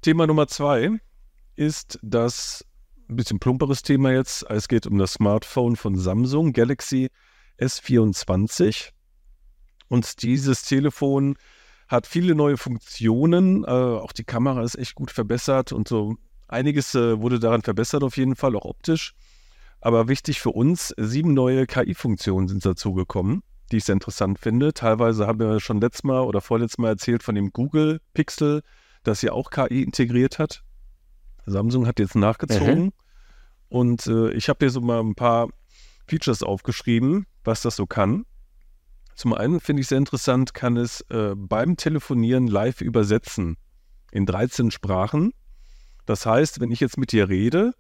[0.02, 1.00] Thema Nummer zwei
[1.56, 2.66] ist das
[3.10, 4.46] ein bisschen plumperes Thema jetzt.
[4.50, 7.10] Es geht um das Smartphone von Samsung, Galaxy
[7.60, 8.92] S24.
[9.88, 11.38] Und dieses Telefon
[11.88, 13.64] hat viele neue Funktionen.
[13.64, 16.16] Äh, auch die Kamera ist echt gut verbessert und so
[16.48, 19.14] einiges äh, wurde daran verbessert auf jeden Fall, auch optisch.
[19.82, 24.73] Aber wichtig für uns, sieben neue KI-Funktionen sind dazugekommen, die ich sehr interessant finde.
[24.73, 28.62] Teilweise haben wir schon letztes Mal oder vorletztes Mal erzählt von dem Google Pixel,
[29.04, 30.63] das ja auch KI integriert hat.
[31.45, 32.91] Samsung hat jetzt nachgezogen.
[33.69, 35.49] Und äh, ich habe hier so mal ein paar
[36.08, 38.25] Features aufgeschrieben, was das so kann.
[39.15, 43.58] Zum einen finde ich sehr interessant, kann es äh, beim Telefonieren live übersetzen
[44.12, 45.34] in 13 Sprachen.
[46.06, 47.73] Das heißt, wenn ich jetzt mit dir rede,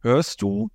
[0.00, 0.70] hörst du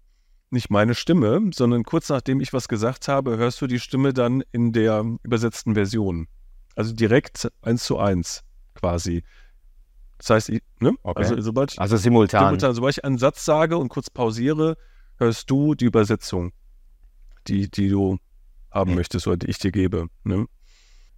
[0.51, 4.43] nicht meine Stimme, sondern kurz nachdem ich was gesagt habe, hörst du die Stimme dann
[4.51, 6.27] in der übersetzten Version.
[6.75, 9.23] Also direkt eins zu eins quasi.
[10.17, 10.93] Das heißt, ich, ne?
[11.03, 11.21] Okay.
[11.23, 12.45] also sobald ich Also simultan.
[12.45, 12.73] Simultan.
[12.73, 14.77] Sobald ich einen Satz sage und kurz pausiere,
[15.17, 16.51] hörst du die Übersetzung,
[17.47, 18.17] die, die du
[18.71, 18.97] haben Mhm.
[18.97, 20.07] möchtest oder die ich dir gebe.
[20.23, 20.45] Ne?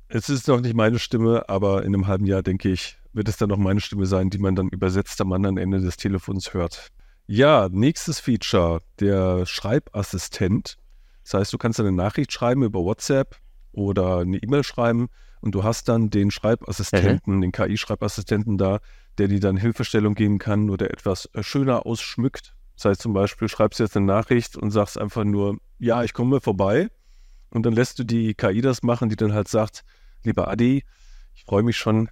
[0.08, 3.38] Es ist noch nicht meine Stimme, aber in einem halben Jahr, denke ich, wird es
[3.38, 6.89] dann noch meine Stimme sein, die man dann übersetzt am anderen Ende des Telefons hört.
[7.34, 10.78] Ja, nächstes Feature, der Schreibassistent.
[11.24, 13.38] Das heißt, du kannst eine Nachricht schreiben über WhatsApp
[13.72, 15.08] oder eine E-Mail schreiben
[15.39, 18.82] und du hast dann den Schreibassistenten, den KI-Schreibassistenten da,
[19.17, 22.54] der dir dann Hilfestellung geben kann oder etwas äh, schöner ausschmückt.
[22.76, 26.41] Das heißt zum Beispiel, schreibst jetzt eine Nachricht und sagst einfach nur, ja, ich komme
[26.41, 26.89] vorbei.
[27.50, 29.86] Und dann lässt du die KI das machen, die dann halt sagt,
[30.24, 30.84] lieber Adi,
[31.34, 32.10] ich freue mich schon,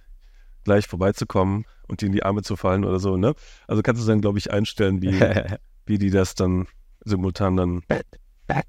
[0.64, 3.16] gleich vorbeizukommen und dir in die Arme zu fallen oder so.
[3.16, 3.34] Ne?
[3.66, 5.20] Also kannst du dann, glaube ich, einstellen, wie,
[5.86, 6.66] wie die das dann
[7.04, 7.82] simultan dann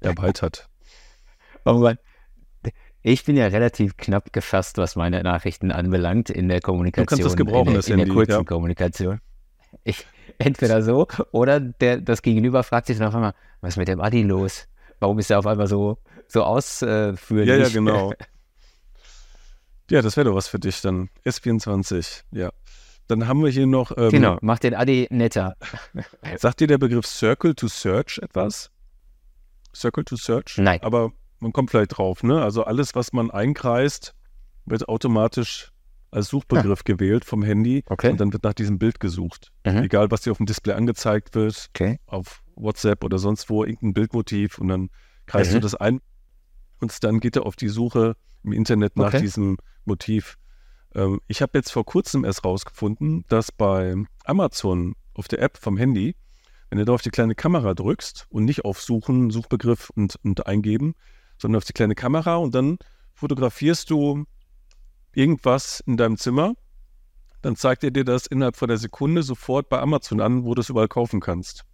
[0.00, 0.68] erweitert.
[1.64, 1.98] Oh Mann.
[3.02, 7.20] Ich bin ja relativ knapp gefasst, was meine Nachrichten anbelangt in der Kommunikation.
[7.20, 8.44] das gebrauchen, in der, das in der Handy, kurzen ja.
[8.44, 9.20] Kommunikation.
[9.82, 10.06] Ich,
[10.38, 14.00] entweder so oder der, das Gegenüber fragt sich dann auf einmal, was ist mit dem
[14.00, 14.68] Adi los?
[15.00, 17.48] Warum ist er auf einmal so, so ausführlich?
[17.48, 18.12] Ja, ja, genau.
[19.92, 21.10] Ja, das wäre doch was für dich dann.
[21.26, 22.50] S24, ja.
[23.08, 25.54] Dann haben wir hier noch, ähm, Genau, macht den Adi netter.
[26.38, 28.70] sagt dir der Begriff Circle to Search etwas?
[29.74, 30.56] Circle to Search?
[30.58, 30.80] Nein.
[30.82, 32.42] Aber man kommt vielleicht drauf, ne?
[32.42, 34.14] Also alles, was man einkreist,
[34.64, 35.72] wird automatisch
[36.10, 38.10] als Suchbegriff gewählt vom Handy Okay.
[38.10, 39.50] und dann wird nach diesem Bild gesucht.
[39.66, 39.78] Mhm.
[39.82, 41.98] Egal, was dir auf dem Display angezeigt wird, Okay.
[42.06, 44.90] auf WhatsApp oder sonst wo, irgendein Bildmotiv und dann
[45.26, 45.54] kreist Mhm.
[45.56, 46.00] du das ein
[46.82, 49.20] und dann geht er auf die Suche im Internet nach Okay.
[49.20, 50.36] diesem Motiv.
[50.94, 55.76] Ähm, ich habe jetzt vor kurzem erst rausgefunden, dass bei Amazon auf der App vom
[55.76, 56.16] Handy,
[56.68, 60.46] wenn du da auf die kleine Kamera drückst und nicht auf Suchen, Suchbegriff und, und
[60.46, 60.94] eingeben,
[61.38, 62.78] sondern auf die kleine Kamera und dann
[63.14, 64.24] fotografierst du
[65.14, 66.54] irgendwas in deinem Zimmer,
[67.42, 70.60] dann zeigt er dir das innerhalb von der Sekunde sofort bei Amazon an, wo du
[70.60, 71.64] es überall kaufen kannst.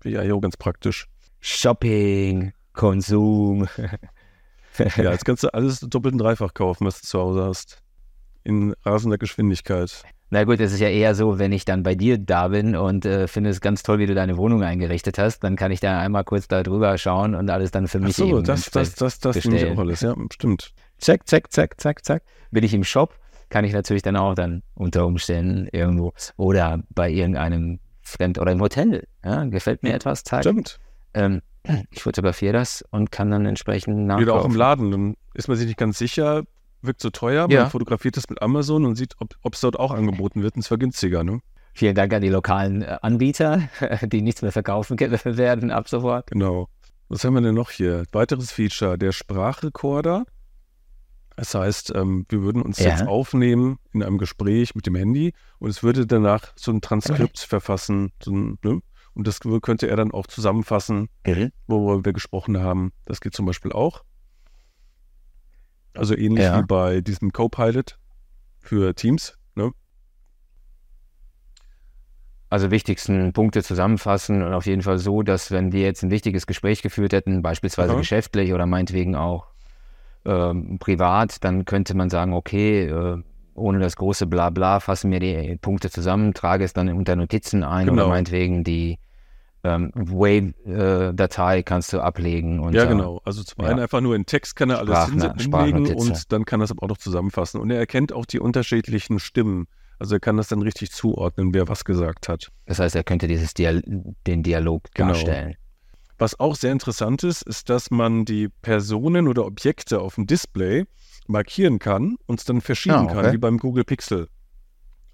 [0.00, 1.06] Finde ich eigentlich auch ganz praktisch.
[1.40, 3.68] Shopping, Konsum.
[4.96, 7.82] Ja, jetzt kannst du alles doppelt und dreifach kaufen, was du zu Hause hast.
[8.44, 10.04] In rasender Geschwindigkeit.
[10.30, 13.06] Na gut, es ist ja eher so, wenn ich dann bei dir da bin und
[13.06, 15.98] äh, finde es ganz toll, wie du deine Wohnung eingerichtet hast, dann kann ich da
[15.98, 18.94] einmal kurz da drüber schauen und alles dann für Ach mich so, eben das, das,
[18.94, 20.02] das, das nehme ich auch alles.
[20.02, 20.72] Ja, stimmt.
[20.98, 22.22] zack, zack, zack, zack, zack.
[22.50, 23.14] Bin ich im Shop,
[23.48, 28.60] kann ich natürlich dann auch dann unter Umständen irgendwo oder bei irgendeinem Fremd oder im
[28.60, 29.06] Hotel.
[29.24, 30.42] Ja, gefällt mir etwas, zack.
[30.42, 30.78] Stimmt.
[31.14, 31.40] Ähm,
[31.90, 34.26] ich fotografiere das und kann dann entsprechend nachkaufen.
[34.26, 34.90] Wieder auch im Laden.
[34.90, 36.44] Dann ist man sich nicht ganz sicher,
[36.82, 37.42] wirkt so teuer.
[37.42, 37.68] Man Ja.
[37.68, 40.54] fotografiert das mit Amazon und sieht, ob es dort auch angeboten wird.
[40.54, 41.40] Und es war günstiger, ne?
[41.74, 43.68] Vielen Dank an die lokalen äh, Anbieter,
[44.02, 46.30] die nichts mehr verkaufen werden ab sofort.
[46.30, 46.68] Genau.
[47.08, 48.04] Was haben wir denn noch hier?
[48.12, 50.24] Weiteres Feature, der Sprachrekorder.
[51.36, 52.90] Das heißt, ähm, wir würden uns Ja.
[52.90, 57.38] jetzt aufnehmen in einem Gespräch mit dem Handy und es würde danach so ein Transkript
[57.38, 58.10] verfassen.
[58.22, 58.80] So ein, ne?
[59.18, 61.08] Und das könnte er dann auch zusammenfassen,
[61.66, 62.92] worüber wir gesprochen haben.
[63.04, 64.04] Das geht zum Beispiel auch.
[65.92, 66.56] Also ähnlich Ja.
[66.60, 67.98] wie bei diesem Copilot
[68.60, 69.36] für Teams.
[69.56, 69.72] Ne?
[72.48, 76.46] Also wichtigsten Punkte zusammenfassen und auf jeden Fall so, dass wenn wir jetzt ein wichtiges
[76.46, 77.98] Gespräch geführt hätten, beispielsweise Aha.
[77.98, 79.48] geschäftlich oder meinetwegen auch
[80.26, 83.20] ähm, privat, dann könnte man sagen, okay, äh,
[83.54, 87.86] ohne das große Blabla, fasse mir die Punkte zusammen, trage es dann unter Notizen ein
[87.86, 88.02] Genau.
[88.02, 89.00] oder meinetwegen die
[89.74, 89.92] ähm,
[90.66, 92.60] Wave-Datei kannst du ablegen.
[92.60, 93.20] Und, Ja, äh, genau.
[93.24, 93.70] Also zum ja.
[93.70, 96.82] einen einfach nur in Text kann er alles hinlegen und dann kann er es aber
[96.84, 97.60] auch noch zusammenfassen.
[97.60, 99.66] Und er erkennt auch die unterschiedlichen Stimmen.
[99.98, 102.48] Also er kann das dann richtig zuordnen, wer was gesagt hat.
[102.66, 103.82] Das heißt, er könnte dieses Dial
[104.26, 105.08] den Dialog Genau.
[105.12, 105.54] darstellen.
[106.18, 110.84] Was auch sehr interessant ist, ist, dass man die Personen oder Objekte auf dem Display
[111.28, 113.14] markieren kann und es dann verschieben Ah, okay.
[113.14, 114.28] kann, wie beim Google Pixel.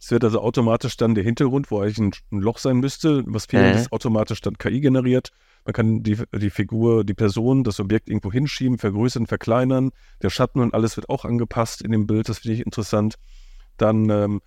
[0.04, 3.46] Es wird also automatisch dann der Hintergrund, wo eigentlich ein, ein Loch sein müsste, was
[3.46, 3.80] fehlt, Mhm.
[3.80, 5.30] ist automatisch dann KI generiert.
[5.64, 9.92] Man kann die, die Figur, die Person, das Objekt irgendwo hinschieben, vergrößern, verkleinern.
[10.20, 12.28] Der Schatten und alles wird auch angepasst in dem Bild.
[12.28, 13.14] Das finde ich interessant.
[13.78, 14.42] Dann ähm,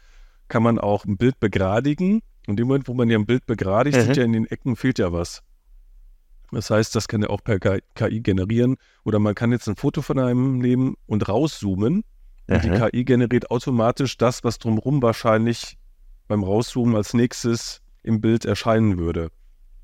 [0.48, 2.22] kann man auch ein Bild begradigen.
[2.46, 4.02] Und dem Moment, wo man ja ein Bild begradigt, Mhm.
[4.04, 5.42] sieht ja in den Ecken fehlt ja was.
[6.52, 8.78] Das heißt, das kann er auch per KI generieren.
[9.04, 12.04] Oder man kann jetzt ein Foto von einem nehmen und rauszoomen.
[12.48, 12.70] Und die.
[12.70, 15.78] KI generiert automatisch das, was drumherum wahrscheinlich
[16.28, 19.30] beim Rauszoomen als nächstes im Bild erscheinen würde.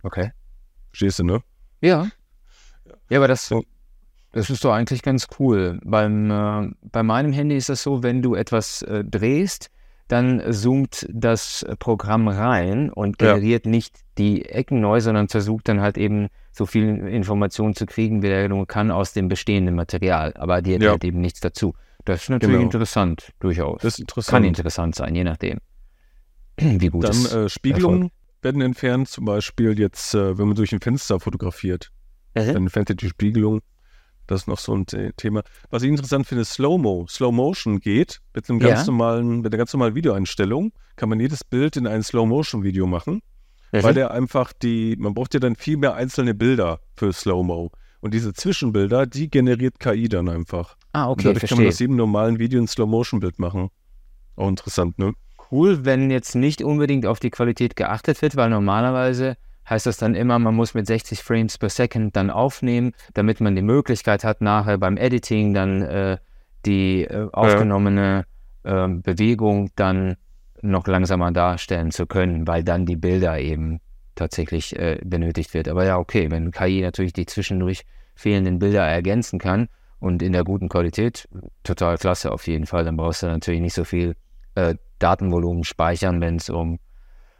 [0.03, 0.31] Okay.
[0.91, 1.43] Verstehst du, ne?
[1.81, 2.07] Ja.
[3.09, 3.63] Ja, aber das, So.
[4.31, 5.79] das ist doch eigentlich ganz cool.
[5.83, 9.69] Beim, äh, bei meinem Handy ist das so, wenn du etwas äh, drehst,
[10.09, 13.33] dann zoomt das Programm rein und Ja.
[13.33, 18.21] generiert nicht die Ecken neu, sondern versucht dann halt eben so viel Information zu kriegen,
[18.21, 20.33] wie er nur kann aus dem bestehenden Material.
[20.37, 20.91] Aber die Ja.
[20.91, 21.73] halt eben nichts dazu.
[22.05, 22.65] Das ist natürlich Genau.
[22.65, 23.81] interessant, durchaus.
[23.81, 24.31] Das ist interessant.
[24.33, 25.59] Kann interessant sein, je nachdem.
[26.57, 28.11] Wie gut Dann es äh, Spiegelungen
[28.41, 31.91] werden entfernt, zum Beispiel jetzt, äh, wenn man durch ein Fenster fotografiert.
[32.35, 32.45] Mhm.
[32.47, 33.61] Dann entfernt er die Spiegelung.
[34.27, 35.43] Das ist noch so ein The- Thema.
[35.69, 37.07] Was ich interessant finde, Slow-Mo.
[37.09, 38.85] Slow Motion geht mit einem ganz Ja.
[38.87, 43.21] normalen, mit einer ganz normalen Videoeinstellung, kann man jedes Bild in ein Slow-Motion-Video machen,
[43.71, 43.83] Mhm.
[43.83, 47.71] weil der einfach die, man braucht ja dann viel mehr einzelne Bilder für Slow-Mo.
[48.03, 50.75] Und diese Zwischenbilder, die generiert KI dann einfach.
[50.91, 51.67] Ah, Und okay, dadurch kann man verstehe.
[51.69, 53.69] aus jedem normalen Video ein Slow-Motion-Bild machen.
[54.35, 55.13] Auch interessant, ne?
[55.53, 59.37] cool, wenn jetzt nicht unbedingt auf die Qualität geachtet wird, weil normalerweise
[59.69, 63.55] heißt das dann immer, man muss mit 60 Frames per Second dann aufnehmen, damit man
[63.55, 66.17] die Möglichkeit hat, nachher beim Editing dann äh,
[66.65, 68.25] die äh, aufgenommene
[68.63, 70.15] äh, Bewegung dann
[70.61, 73.79] noch langsamer darstellen zu können, weil dann die Bilder eben
[74.15, 75.67] tatsächlich äh, benötigt wird.
[75.67, 77.83] Aber ja, okay, wenn KI natürlich die zwischendurch
[78.15, 81.27] fehlenden Bilder ergänzen kann und in der guten Qualität,
[81.63, 84.15] total klasse auf jeden Fall, dann brauchst du natürlich nicht so viel
[84.55, 86.79] äh, Datenvolumen speichern, wenn es um,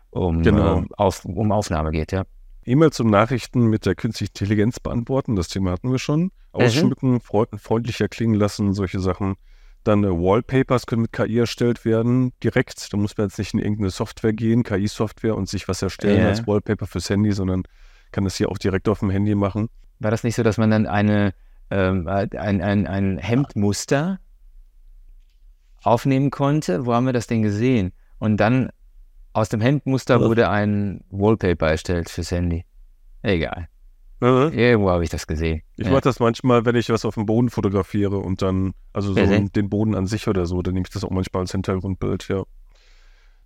[0.09, 0.79] um, Genau.
[0.79, 2.23] äh, auf, um Aufnahme geht, ja.
[2.65, 6.31] E-Mails und Nachrichten mit der künstlichen Intelligenz beantworten, das Thema hatten wir schon.
[6.53, 9.35] Ausschmücken, freu freundlicher klingen lassen, solche Sachen.
[9.83, 12.91] Dann äh, Wallpapers können mit KI erstellt werden, direkt.
[12.93, 16.27] Da muss man jetzt nicht in irgendeine Software gehen, KI-Software und sich was erstellen Ja.
[16.29, 17.63] als Wallpaper fürs Handy, sondern
[18.11, 19.69] kann das hier auch direkt auf dem Handy machen.
[19.99, 21.33] War das nicht so, dass man dann eine,
[21.69, 24.19] ähm, äh, ein, ein, ein Hemdmuster
[25.81, 26.85] aufnehmen konnte?
[26.85, 27.91] Wo haben wir das denn gesehen?
[28.19, 28.69] Und dann
[29.33, 32.65] aus dem Hemdmuster wurde ein Wallpaper erstellt fürs Handy.
[33.21, 33.67] Egal.
[34.23, 35.61] Irgendwo habe ich das gesehen.
[35.75, 35.91] Ich ja.
[35.91, 39.51] mache das manchmal, wenn ich was auf dem Boden fotografiere und dann, also so Mhm.
[39.51, 42.43] den Boden an sich oder so, dann nehme ich das auch manchmal als Hintergrundbild, ja.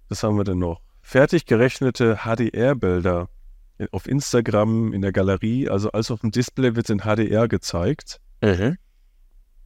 [0.10, 0.82] Was haben wir denn noch?
[1.02, 3.30] Fertig gerechnete HDR-Bilder
[3.92, 8.20] auf Instagram, in der Galerie, also alles auf dem Display wird in HDR gezeigt.
[8.42, 8.78] Mhm.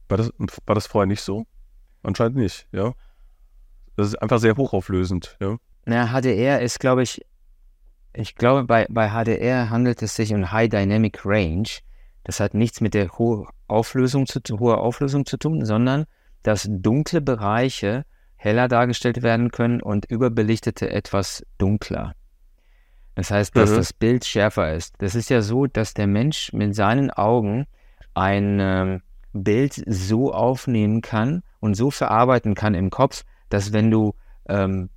[0.08, 0.30] War das,
[0.66, 1.46] war das vorher nicht so?
[2.02, 2.92] Anscheinend nicht, ja.
[3.96, 5.56] Das ist einfach sehr hochauflösend, ja.
[5.84, 7.22] Na, HDR ist, glaube ich,
[8.14, 11.68] ich glaube, bei, bei HDR handelt es sich um High Dynamic Range.
[12.24, 16.06] Das hat nichts mit der hohen Auflösung zu, hoher Auflösung zu tun, sondern
[16.42, 18.04] dass dunkle Bereiche
[18.36, 22.14] heller dargestellt werden können und überbelichtete etwas dunkler.
[23.14, 23.76] Das heißt, dass Mhm.
[23.76, 24.94] das Bild schärfer ist.
[24.98, 27.66] Das ist ja so, dass der Mensch mit seinen Augen
[28.14, 34.14] ein ähm, Bild so aufnehmen kann und so verarbeiten kann im Kopf, dass wenn du
[34.48, 34.90] ähm,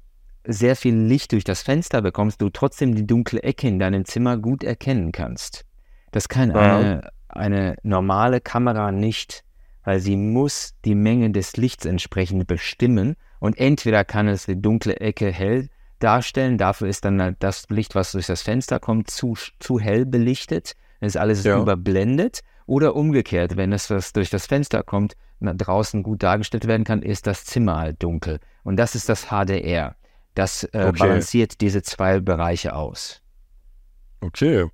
[0.48, 4.38] sehr viel Licht durch das Fenster bekommst, du trotzdem die dunkle Ecke in deinem Zimmer
[4.38, 5.66] gut erkennen kannst.
[6.12, 6.78] Das kann Ja.
[6.78, 9.44] eine, eine normale Kamera nicht,
[9.84, 14.98] weil sie muss die Menge des Lichts entsprechend bestimmen und entweder kann es die dunkle
[15.00, 19.36] Ecke hell darstellen, dafür ist dann halt das Licht, was durch das Fenster kommt, zu,
[19.60, 21.60] zu hell belichtet, dann ist alles Ja.
[21.60, 27.02] überblendet oder umgekehrt, wenn es was durch das Fenster kommt, draußen gut dargestellt werden kann,
[27.02, 28.40] ist das Zimmer halt dunkel.
[28.64, 29.96] Und das ist das HDR.
[30.36, 31.00] Das äh, Okay.
[31.00, 33.22] balanciert diese zwei Bereiche aus.
[34.22, 34.68] Okay.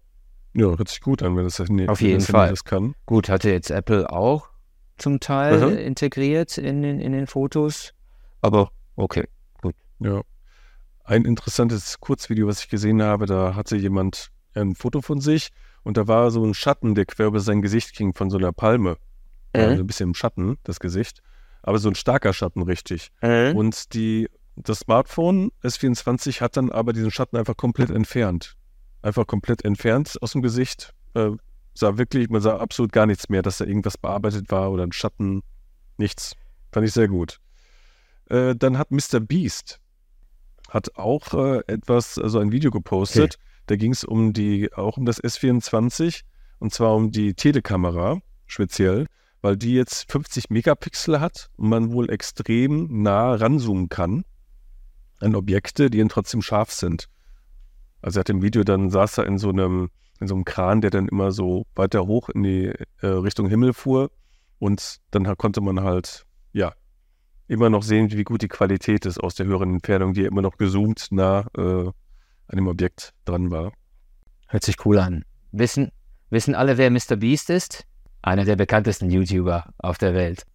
[0.54, 2.50] Ja, hört sich gut an, wenn das, nee, Auf jeden das Fall.
[2.50, 2.94] das kann.
[3.06, 4.50] Gut, hatte jetzt Apple auch
[4.98, 5.78] zum Teil Mhm.
[5.78, 7.94] äh, integriert in den, in den Fotos.
[8.42, 9.28] Aber okay.
[10.00, 10.22] Ja.
[11.04, 15.50] Ein interessantes Kurzvideo, was ich gesehen habe, da hatte jemand ein Foto von sich
[15.84, 18.52] und da war so ein Schatten, der quer über sein Gesicht ging von so einer
[18.52, 18.98] Palme.
[19.56, 19.62] Mhm.
[19.62, 21.22] Also ein bisschen im Schatten, das Gesicht.
[21.64, 23.12] aber so ein starker Schatten richtig.
[23.22, 23.56] Mhm.
[23.56, 28.56] Und die, das Smartphone S24 hat dann aber diesen Schatten einfach komplett entfernt.
[29.02, 30.94] Einfach komplett entfernt aus dem Gesicht.
[31.14, 31.32] Äh,
[31.74, 34.92] sah wirklich, man sah absolut gar nichts mehr, dass da irgendwas bearbeitet war oder ein
[34.92, 35.42] Schatten.
[35.98, 36.36] Nichts.
[36.72, 37.40] Fand ich sehr gut.
[38.30, 39.20] Äh, dann hat Mr.
[39.20, 39.80] Beast
[40.70, 43.36] hat auch äh, etwas, also ein Video gepostet.
[43.36, 43.44] Okay.
[43.68, 46.22] Da ging es um die, auch um das S24
[46.60, 49.08] und zwar um die Telekamera speziell,
[49.42, 54.24] weil die jetzt 50 Megapixel hat und man wohl extrem nah ranzoomen kann
[55.22, 57.08] an Objekte, die dann trotzdem scharf sind.
[58.02, 60.82] Also er hat im Video dann saß er in so einem in so einem Kran,
[60.82, 64.12] der dann immer so weiter hoch in die äh, Richtung Himmel fuhr
[64.60, 66.74] und dann konnte man halt ja
[67.48, 70.58] immer noch sehen, wie gut die Qualität ist aus der höheren Entfernung, die immer noch
[70.58, 71.88] gezoomt nah äh,
[72.48, 73.74] an dem Objekt dran war.
[74.48, 75.26] Hört sich cool an.
[75.52, 75.92] Wissen,
[76.30, 77.16] wissen alle, wer Mr.
[77.18, 77.86] Beast ist?
[78.22, 80.46] Einer der bekanntesten YouTuber auf der Welt.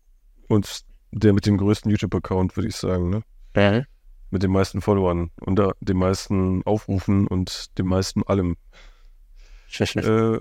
[0.48, 3.22] Und der mit dem größten YouTube-Account, würde ich sagen, ne?
[3.56, 3.82] Ja.
[4.30, 8.56] Mit den meisten Followern und den meisten Aufrufen und dem meisten allem.
[10.08, 10.40] äh,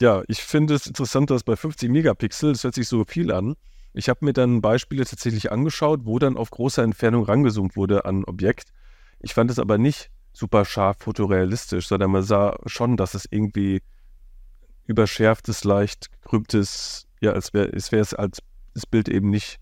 [0.00, 3.54] ja, ich finde es interessant, dass bei 50 Megapixel, das hört sich so viel an.
[3.92, 8.24] Ich habe mir dann Beispiele tatsächlich angeschaut, wo dann auf großer Entfernung rangezoomt wurde an
[8.24, 8.70] Objekt.
[9.20, 13.82] Ich fand es aber nicht super scharf fotorealistisch, sondern man sah schon, dass es irgendwie
[14.86, 18.40] überschärftes, leicht gekrümmtes, ja, als wäre es wäre es als
[18.74, 19.58] das Bild eben nicht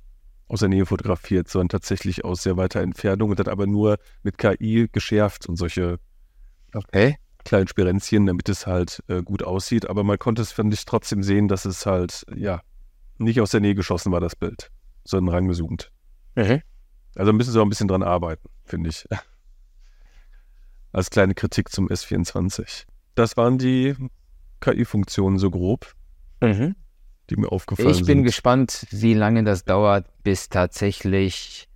[0.53, 4.37] aus der Nähe fotografiert, sondern tatsächlich aus sehr weiter Entfernung und dann aber nur mit
[4.37, 5.99] KI geschärft und solche
[6.75, 7.17] okay.
[7.43, 9.89] kleinen Sperenzchen, damit es halt äh, gut aussieht.
[9.89, 12.61] Aber man konnte es, finde ich, trotzdem sehen, dass es halt, ja,
[13.17, 14.71] nicht aus der Nähe geschossen war, das Bild,
[15.05, 15.91] sondern rangezoomt.
[16.35, 16.61] Mhm.
[17.15, 19.07] Also müssen sie auch ein bisschen dran arbeiten, finde ich.
[20.93, 22.85] Als kleine Kritik zum S24.
[23.15, 23.95] Das waren die
[24.61, 25.95] KI-Funktionen so grob,
[26.43, 26.75] mhm.
[27.31, 28.01] Die mir aufgefallen sind.
[28.03, 28.25] Ich bin sind.
[28.25, 31.69] gespannt, wie lange das dauert, bis tatsächlich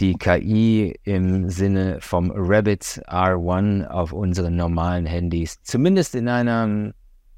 [0.00, 6.92] die KI im Sinne vom Rabbit R1 auf unseren normalen Handys zumindest in einem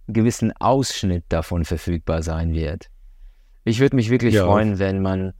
[0.09, 2.89] gewissen Ausschnitt davon verfügbar sein wird.
[3.65, 4.45] Ich würde mich wirklich ja.
[4.45, 5.33] freuen, wenn man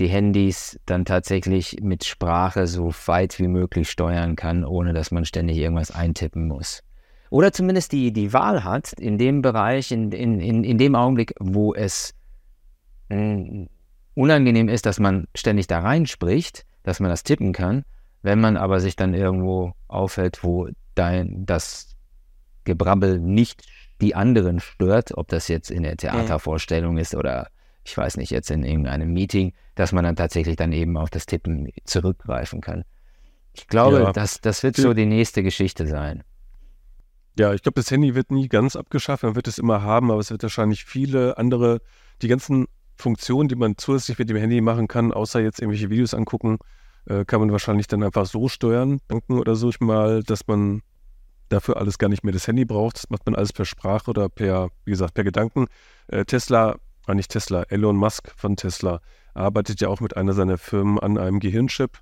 [0.00, 5.24] die Handys dann tatsächlich mit Sprache so weit wie möglich steuern kann, ohne dass man
[5.24, 6.82] ständig irgendwas eintippen muss.
[7.34, 11.34] Oder zumindest die, die Wahl hat, in dem Bereich, in, in, in, in dem Augenblick,
[11.40, 12.14] wo es
[13.08, 13.68] mh, hm,
[14.14, 17.84] unangenehm ist, dass man ständig da reinspricht, dass man das tippen kann.
[18.22, 21.96] Wenn man aber sich dann irgendwo aufhält, wo dein, das
[22.62, 23.64] Gebrabbel nicht
[24.00, 27.48] die anderen stört, ob das jetzt in der Theatervorstellung ist oder
[27.82, 31.26] ich weiß nicht, jetzt in irgendeinem Meeting, dass man dann tatsächlich dann eben auf das
[31.26, 32.84] Tippen zurückgreifen kann.
[33.54, 34.12] Ich glaube, ja.
[34.12, 36.22] das, das wird so die nächste Geschichte sein.
[37.38, 40.20] Ja, ich glaube, das Handy wird nie ganz abgeschafft, man wird es immer haben, aber
[40.20, 41.80] es wird wahrscheinlich viele andere,
[42.22, 42.66] die ganzen
[42.96, 46.58] Funktionen, die man zusätzlich mit dem Handy machen kann, außer jetzt irgendwelche Videos angucken,
[47.06, 50.82] äh, kann man wahrscheinlich dann einfach so steuern, denken oder so mal, dass man
[51.48, 52.96] dafür alles gar nicht mehr das Handy braucht.
[52.96, 55.66] Das macht man alles per Sprache oder per, wie gesagt, per Gedanken.
[56.06, 59.00] Äh, Tesla war nicht Tesla, Elon Musk von Tesla
[59.34, 61.98] arbeitet ja auch mit einer seiner Firmen an einem Gehirnchip,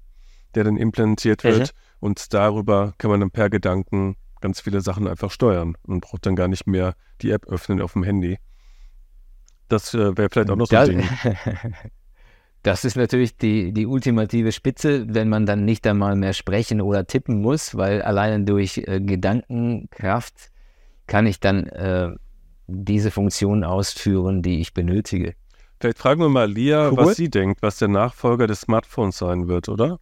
[0.54, 1.72] der dann implantiert wird.
[1.72, 1.78] Mhm.
[2.00, 6.36] Und darüber kann man dann per Gedanken ganz viele Sachen einfach steuern und braucht dann
[6.36, 8.38] gar nicht mehr die App öffnen auf dem Handy.
[9.68, 11.02] Das äh, wäre vielleicht auch noch so ein Ding.
[12.64, 17.06] Das ist natürlich die, die ultimative Spitze, wenn man dann nicht einmal mehr sprechen oder
[17.08, 20.52] tippen muss, weil alleine durch äh, Gedankenkraft
[21.08, 22.10] kann ich dann äh,
[22.68, 25.34] diese Funktion ausführen, die ich benötige.
[25.80, 26.98] Vielleicht fragen wir mal Lia, cool.
[26.98, 29.98] was sie denkt, was der Nachfolger des Smartphones sein wird, oder?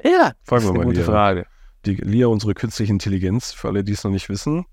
[0.00, 1.06] Ja, fragen das ist wir eine mal gute Lia.
[1.06, 1.46] Frage.
[1.86, 4.64] Die Lia, unsere künstliche Intelligenz, für alle, die es noch nicht wissen,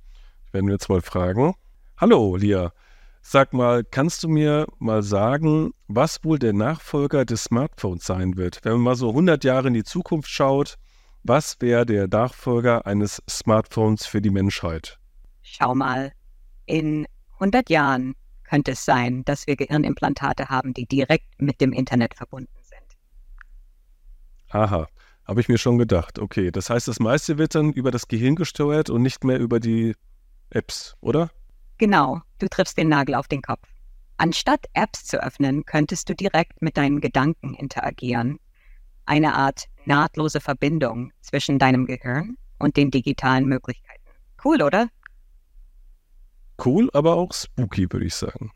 [0.54, 1.56] werden wir jetzt mal fragen.
[1.97, 2.71] Hallo, Lia.
[3.21, 8.62] Sag mal, kannst du mir mal sagen, was wohl der Nachfolger des Smartphones sein wird?
[8.63, 10.78] Wenn man mal so 100 Jahre in die Zukunft schaut,
[11.24, 14.97] was wäre der Nachfolger eines Smartphones für die Menschheit?
[15.41, 16.13] Schau mal,
[16.65, 22.15] in 100 Jahren könnte es sein, dass wir Gehirnimplantate haben, die direkt mit dem Internet
[22.15, 22.80] verbunden sind.
[24.50, 24.88] Aha,
[25.32, 26.20] habe ich mir schon gedacht.
[26.20, 29.60] Okay, das heißt, das meiste wird dann über das Gehirn gesteuert und nicht mehr über
[29.60, 29.95] die
[30.49, 31.32] Apps, oder?
[31.78, 33.68] Genau, du triffst den Nagel auf den Kopf.
[34.18, 38.39] Anstatt Apps zu öffnen, könntest du direkt mit deinen Gedanken interagieren.
[39.05, 44.03] Eine Art nahtlose Verbindung zwischen deinem Gehirn und den digitalen Möglichkeiten.
[44.43, 44.89] Cool, oder?
[46.66, 48.51] cool, aber auch spooky, würde ich sagen.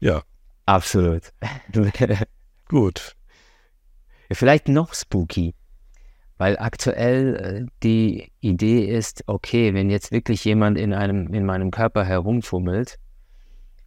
[0.00, 0.22] Ja.
[0.66, 1.32] Absolut.
[2.68, 3.14] Gut.
[4.32, 5.54] Vielleicht noch spooky,
[6.38, 11.70] weil aktuell äh, die Idee ist, okay, wenn jetzt wirklich jemand in einem in meinem
[11.70, 12.98] Körper herumfummelt,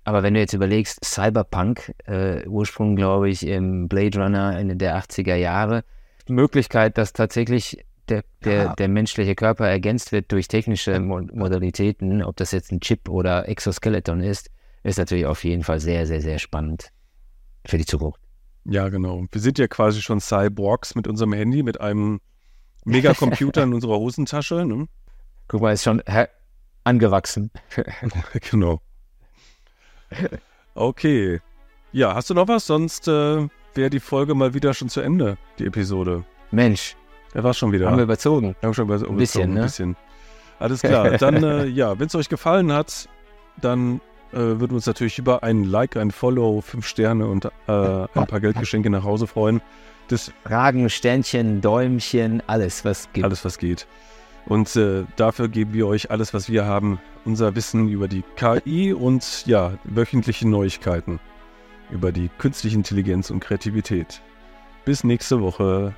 [0.06, 4.98] Aber wenn du jetzt überlegst, Cyberpunk, äh, Ursprung glaube ich im Blade Runner Ende der
[4.98, 5.84] 80er Jahre,
[6.28, 8.76] die Möglichkeit, dass tatsächlich der, der, Ja.
[8.76, 13.48] der menschliche Körper ergänzt wird durch technische Mo Modalitäten, ob das jetzt ein Chip oder
[13.48, 14.50] Exoskeleton ist,
[14.84, 16.90] ist natürlich auf jeden Fall sehr, sehr, sehr spannend
[17.68, 18.20] für die Zukunft.
[18.66, 19.26] Ja, genau.
[19.32, 22.20] Wir sind ja quasi schon Cyborgs mit unserem Handy, mit einem
[22.86, 24.66] Megacomputer in unserer Hosentasche.
[24.66, 24.88] Ne?
[25.48, 26.02] Guck mal, ist schon
[26.84, 27.52] angewachsen.
[28.52, 28.82] genau.
[30.76, 31.42] Okay.
[31.92, 32.68] Ja, hast du noch was?
[32.68, 36.24] Sonst äh, wäre die Folge mal wieder schon zu Ende, die Episode.
[36.52, 36.96] Mensch,
[37.34, 37.88] Er war schon wieder.
[37.88, 38.56] haben wir überzogen.
[38.60, 39.62] Wir haben schon ein bisschen, ne?
[39.62, 39.96] Ein bisschen.
[40.60, 41.18] Alles klar.
[41.18, 43.08] Dann, äh, ja, wenn es euch gefallen hat,
[43.62, 44.02] dann
[44.32, 48.28] äh, würden wir uns natürlich über ein Like, ein Follow, fünf Sterne und äh, ein
[48.28, 49.62] paar Geldgeschenke nach Hause freuen.
[50.10, 53.24] Das Fragen, Sternchen, Däumchen, alles, was gibt.
[53.24, 53.88] alles, was geht.
[54.48, 58.92] Und äh, dafür geben wir euch alles, was wir haben, unser Wissen über die KI
[58.92, 61.20] und ja, wöchentliche Neuigkeiten
[61.92, 64.22] über die künstliche Intelligenz und Kreativität.
[64.84, 65.96] Bis nächste Woche.